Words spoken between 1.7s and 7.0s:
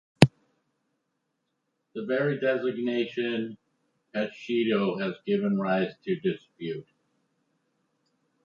The very designation, "Peshito," has given rise to dispute.